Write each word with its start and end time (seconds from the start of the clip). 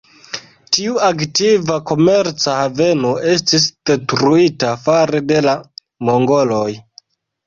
Tiu 0.75 0.93
aktiva 1.07 1.75
komerca 1.91 2.55
haveno 2.59 3.11
estis 3.33 3.67
detruita 3.89 4.71
fare 4.87 5.21
de 5.33 5.39
la 5.49 5.55
mongoloj. 6.11 6.67